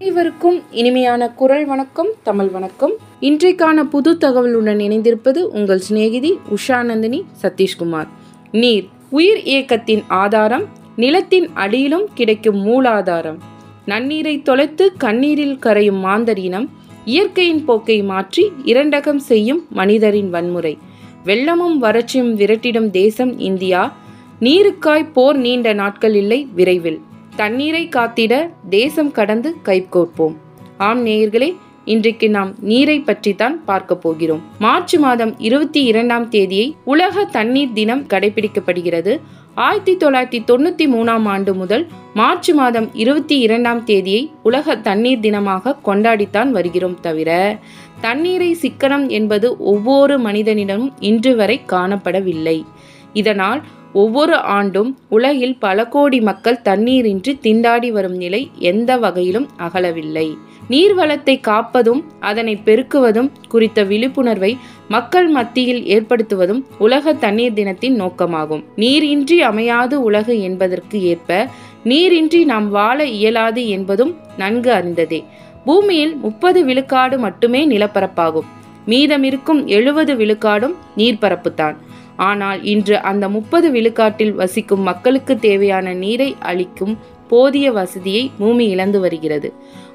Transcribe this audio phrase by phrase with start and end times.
[0.00, 2.92] அனைவருக்கும் இனிமையான குரல் வணக்கம் தமிழ் வணக்கம்.
[3.20, 8.06] இன்றைக்கான புது தகவலுடன் இணைந்திருப்பது உங்கள் சிநேகிதி உஷாநந்தினி சதீஷ்குமார்.
[8.52, 10.64] நீர் உயிர் இயக்கத்தின் ஆதாரம்
[10.96, 13.38] நிலத்தின் அடியிலும் கிடைக்கும் மூலாதாரம்.
[13.86, 16.68] நன்னீரை தொலைத்து கண்ணீரில் கரையும் மாந்தரினம்
[17.04, 20.78] இயற்கையின் போக்கை மாற்றி இரண்டகம் செய்யும் மனிதரின் வன்முறை.
[21.24, 23.96] வெள்ளமும் வறட்சியும் விரட்டிடும் தேசம் இந்தியா.
[24.40, 27.00] நீருக்காய் போர் நீண்ட நாட்கள் இல்லை விரைவில்.
[27.40, 28.34] தண்ணீரை காத்திட
[28.68, 30.36] தேசம் கடந்து கைகோர்ப்போம்.
[30.86, 31.48] ஆம் நேயர்களே
[31.84, 34.42] இன்றைக்கு நாம் நீரை பற்றித்தான் பார்க்க போகிறோம்.
[34.58, 39.12] மார்ச் மாதம் இருபத்தி இரண்டாம் தேதியை உலக தண்ணீர் தினம் கடைபிடிக்கப்படுகிறது.
[39.54, 46.50] ஆயிரத்தி தொள்ளாயிரத்தி தொண்ணூத்தி மூணாம் ஆண்டு முதல் மார்ச் மாதம் இருபத்தி இரண்டாம் தேதியை உலக தண்ணீர் தினமாக கொண்டாடித்தான்
[46.50, 47.30] வருகிறோம் தவிர
[48.00, 52.58] தண்ணீரை சிக்கனம் என்பது ஒவ்வொரு மனிதனிடமும் இன்று வரை காணப்படவில்லை.
[53.12, 53.60] இதனால்
[54.02, 60.26] ஒவ்வொரு ஆண்டும் உலகில் பல கோடி மக்கள் தண்ணீரின்றி திண்டாடி வரும் நிலை எந்த வகையிலும் அகலவில்லை.
[60.70, 64.52] நீர்வளத்தை காப்பதும் அதனை பெருக்குவதும் குறித்த விழிப்புணர்வை
[64.88, 68.64] மக்கள் மத்தியில் ஏற்படுத்துவதும் உலக தண்ணீர் தினத்தின் நோக்கமாகும்.
[68.76, 71.40] நீரின்றி அமையாது உலகு என்பதற்கு ஏற்ப
[71.84, 75.20] நீரின்றி நாம் வாழ இயலாது என்பதும் நன்கு அறிந்ததே.
[75.64, 78.48] பூமியில் முப்பது விழுக்காடு மட்டுமே நிலப்பரப்பாகும்.
[78.86, 81.76] மீதமிருக்கும் எழுபது விழுக்காடும் நீர்ப்பரப்புத்தான்.
[82.26, 89.48] ஆனால் இன்று அந்த முப்பது விழுக்காட்டில் வசிக்கும் மக்களுக்கு தேவையான நீரை அளிக்கும் போதிய வசதியை பூமி இழந்து வருகிறது.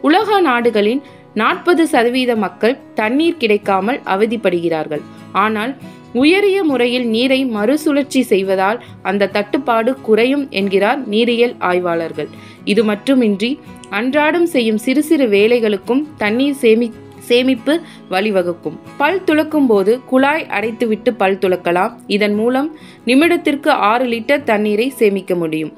[0.00, 1.02] உலக நாடுகளின்
[1.34, 5.02] நாற்பது சதவீத மக்கள் தண்ணீர் கிடைக்காமல் அவதிப்படுகிறார்கள்.
[5.32, 5.72] ஆனால்
[6.12, 12.30] உயரிய முறையில் நீரை மறுசுழற்சி செய்வதால் அந்த தட்டுப்பாடு குறையும் என்கிறார் நீரியல் ஆய்வாளர்கள்.
[12.64, 13.50] இது மட்டுமின்றி
[13.90, 16.88] அன்றாடம் செய்யும் சிறு சிறு வேலைகளுக்கும் தண்ணீர் சேமி
[17.30, 17.74] சேமிப்பு
[18.10, 18.76] வழிவகுக்கும்.
[19.00, 21.94] பல் துளக்கும் போது குழாய் அடைத்துவிட்டு பல் துளக்கலாம்.
[22.16, 22.68] இதன் மூலம்
[23.06, 25.72] நிமிடத்திற்கு ஆறு லிட்டர் தண்ணீரை சேமிக்க முடியும்.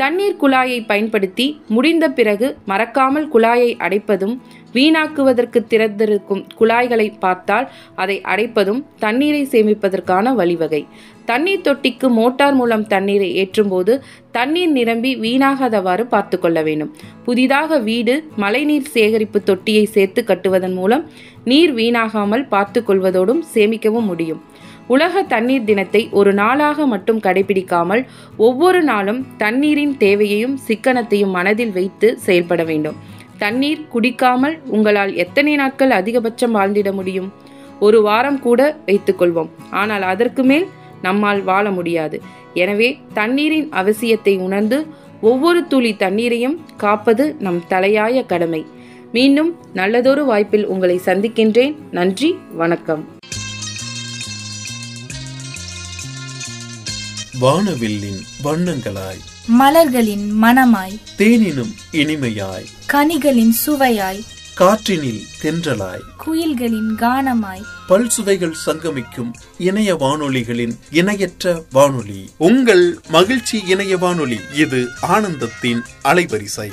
[0.00, 4.34] தண்ணீர் குழாயை பயன்படுத்தி முடிந்த பிறகு மறக்காமல் குழாயை அடைப்பதும்
[4.76, 7.66] வீணாக்குவதற்கு திறந்திருக்கும் குழாய்களை பார்த்தால்
[8.02, 10.82] அதை அடைப்பதும் தண்ணீரை சேமிப்பதற்கான வழிவகை.
[11.30, 13.92] தண்ணீர் தொட்டிக்கு மோட்டார் மூலம் தண்ணீரை ஏற்றும்போது
[14.36, 16.92] தண்ணீர் நிரம்பி வீணாகாதவாறு பார்த்து கொள்ள வேண்டும்.
[17.26, 21.04] புதிதாக வீடு மழைநீர் சேகரிப்பு தொட்டியை சேர்த்து கட்டுவதன் மூலம்
[21.50, 24.40] நீர் வீணாகாமல் பார்த்து கொள்வதோடும் சேமிக்கவும் முடியும்.
[24.94, 28.02] உலக தண்ணீர் தினத்தை ஒரு நாளாக மட்டும் கடைபிடிக்காமல்
[28.46, 32.96] ஒவ்வொரு நாளும் தண்ணீரின் தேவையையும் சிக்கனத்தையும் மனதில் வைத்து செயல்பட வேண்டும்.
[33.42, 37.28] தண்ணீர் குடிக்காமல் உங்களால் எத்தனை நாட்கள் அதிகபட்சம் வாழ்ந்திட முடியும்?
[37.86, 39.50] ஒரு வாரம் கூட வைத்துக்கொள்வோம்
[39.80, 40.66] ஆனால் அதற்கு மேல்
[41.02, 42.22] நம்மால் வாழ முடியாது.
[42.54, 44.86] எனவே தண்ணீரின் அவசியத்தை உணர்ந்து
[45.20, 48.66] ஒவ்வொரு துளி தண்ணீரையும் காப்பது நம் தலையாய கடமை.
[49.12, 51.74] மீண்டும் நல்லதொரு வாய்ப்பில் உங்களை சந்திக்கின்றேன்.
[51.90, 53.16] நன்றி வணக்கம்.
[57.40, 59.20] வானவில்லின் வண்ணங்களாய்.
[59.46, 62.64] மலர்களின் மணமாய் தேனினும் இனிமையாய்.
[62.92, 64.22] கனிகளின் சுவையாய்.
[64.58, 66.00] காற்றினில் தென்றலாய்.
[66.26, 67.62] குயில்களின் கானமாய்.
[67.88, 72.30] பல்சுவைகள் சங்கமிக்கும் இணைய வானொலிகளின் இணையற்ற வானொலி.
[72.36, 74.40] உங்கள் மகிழ்ச்சி இணைய வானொலி.
[74.54, 76.72] இது ஆனந்தத்தின் அலைவரிசை.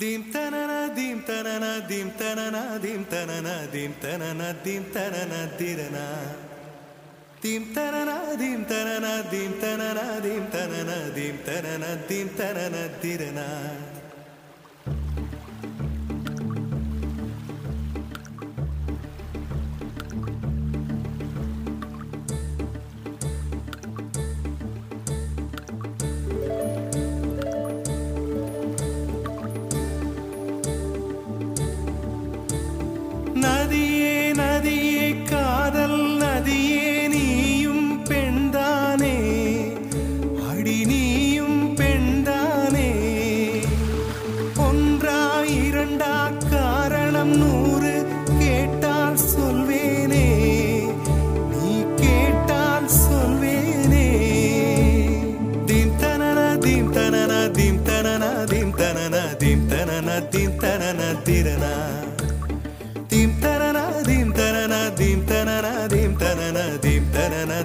[0.00, 6.06] Dim tanana dim tanana dim tanana dim tanana dim tanana dim tanana dirana
[7.42, 13.46] Dim tanana dim tanana dim tanana dim tanana dim tanana dim tanana dirana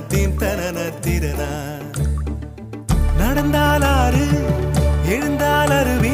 [0.07, 1.49] தீம் தனன திறனா?
[3.17, 4.25] நடந்தால் ஆறு
[5.07, 6.13] எழுந்தால் அருவி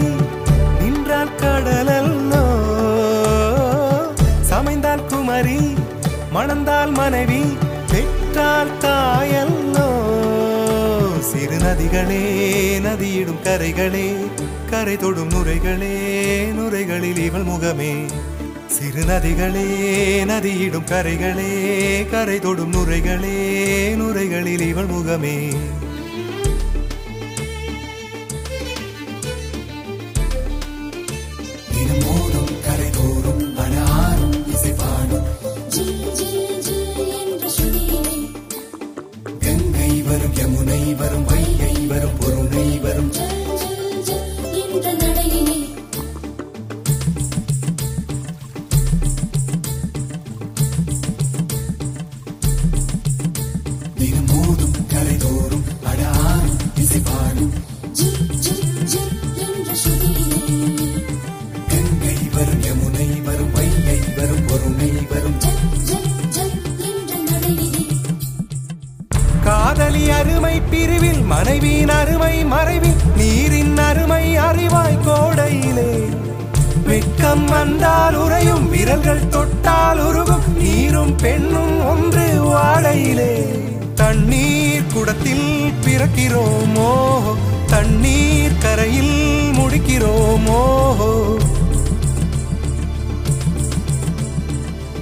[0.79, 2.43] நின்றால் கடலல்லோ
[4.41, 5.59] சமைந்தால் குமரி
[6.33, 7.41] மணந்தால் மனைவி
[7.91, 9.87] பெற்றால் தாயல்லோ
[11.19, 12.23] சிறு நதிகளே
[12.79, 14.07] நதியிடும் கரைகளே
[14.69, 15.95] கரை தொடும் நுரைகளே
[16.57, 17.93] நுரைகளில் இவள் முகமே.
[18.75, 19.65] சிறு நதிகளே
[20.29, 21.49] நதியிடும் கரைகளே
[22.11, 23.35] கரை தொடும் நுரைகளே
[23.99, 25.35] நுரைகளில் இவள் முகமே.
[77.31, 83.45] உள்ளம் வந்தால் உறையும் விரல்கள் தொட்டால் உருகும் நீரும் பெண்ணும் ஒன்று வாழையிலே.
[83.95, 87.21] தண்ணீர் குடத்தில் பிறக்கிறோமோ?
[87.67, 90.83] தண்ணீர் கரையில் முடிக்கிறோமோ?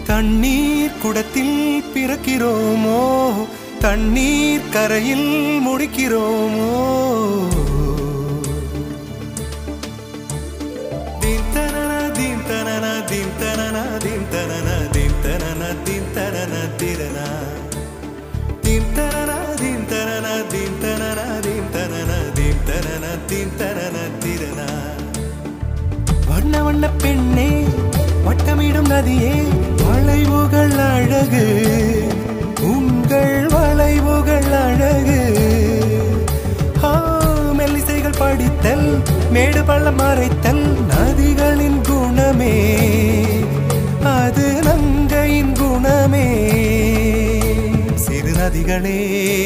[0.05, 3.33] தண்ணீர் குடத்தில் பிறக்கிறோமோ?
[3.79, 6.87] தண்ணீர் கரையில் முடிக்கிறோமோ?
[14.31, 17.27] தீம் தனன தீம் தனன தீம் தனன திரனா.
[18.61, 24.69] தீம் தனன தீம் தனன தீம் தனன தீம் தனன தீம் தனன தீம் தனன திரனா.
[26.27, 27.65] வண்ண வண்ண பெண்ணே
[28.25, 29.47] வட்டமிடும் நதியே
[29.87, 31.67] வளைவுகள் அழகு.
[32.61, 35.47] உங்கள் வளைவுகள் அழகு.
[36.83, 37.21] ஆ,
[37.57, 42.77] மெல்லிசைகள் படித்தல் மேடு பள்ளம் மறைத்தல் நதிகளின் குணமே.
[44.69, 46.27] கங்கையின் குணமே.
[47.95, 48.97] சிறு நதிகளே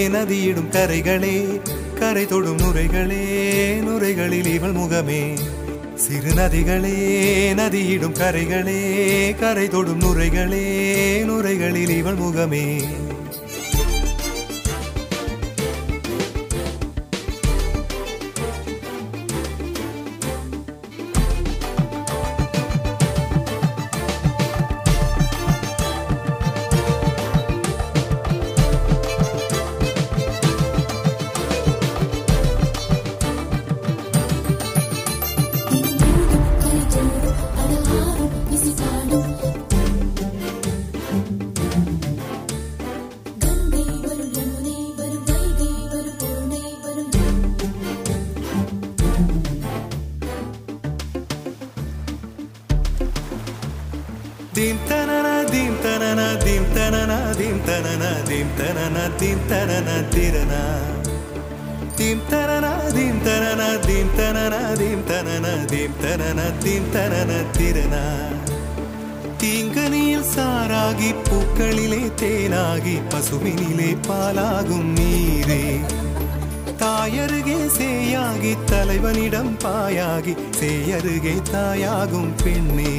[0.07, 1.61] நதியிடும் கரைகளே
[1.99, 3.23] கரை தொடும் நுரைகளே
[3.81, 5.37] நுரைகளில் இவள் முகமே.
[5.95, 6.97] சிறு நதிகளே
[7.53, 8.81] நதியிடும் கரைகளே
[9.39, 10.65] கரை தொடும் நுரைகளே
[11.23, 12.83] நுரைகளில் இவள் முகமே.
[54.53, 60.61] தீம் தனன தீம் தனன தீம் தனன தீம் தனன தீம் தனன தீம் தனன திரனா
[61.97, 68.04] தீம் தனன தீம் தனன தீம் தனன தீம் தனன தீம் தனன தீம் தனன திரனா
[69.42, 75.63] தீங்கனியில் சாராகி பூக்களிலே தேனாகி பசுவினிலே பாலாகும் நீரே
[76.81, 82.95] தாயருகே சேயாகி தலைவனிடம் பாயாகி சேயருகே தாயாகும் பெண்ணே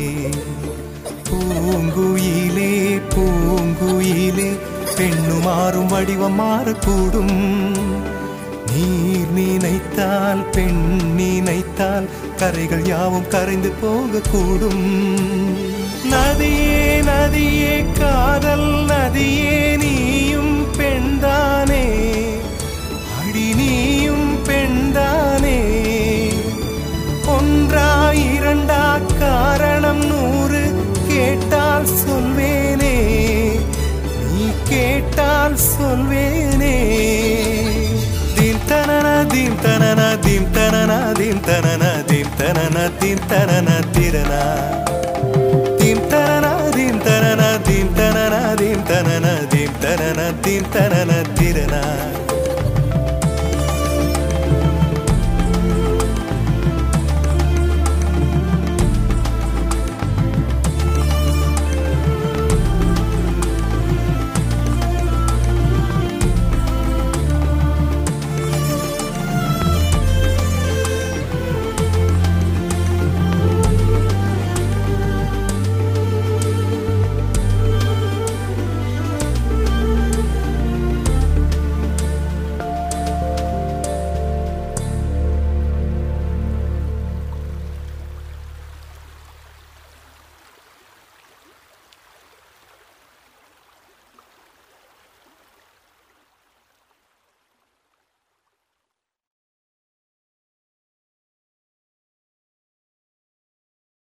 [1.31, 4.59] பூங்குயிலே பூங்குயிலே
[4.97, 7.37] பெண்ணு மாறும் வடிவம் மாறக்கூடும்.
[8.75, 14.85] நீர் நினைத்தால் பெண் நினைத்தால் கரைகள் யாவும் கரைந்து போகக்கூடும்.
[16.11, 21.87] நதியே நதியே காதல் நதியே நீயும் பெண்தானே.
[43.23, 43.69] தனன
[47.65, 48.33] தீம் தனன
[48.87, 52.14] திரனா தீம் தனன தீம் தனன தீம்